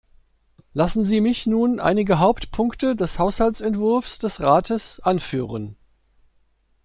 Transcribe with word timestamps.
Lassen 0.73 1.05
Sie 1.05 1.21
mich 1.21 1.45
nun 1.45 1.79
einige 1.79 2.17
Hauptpunkte 2.17 2.95
des 2.95 3.19
Haushaltsentwurfs 3.19 4.17
des 4.17 4.41
Rates 4.41 4.99
anführen. 5.01 5.75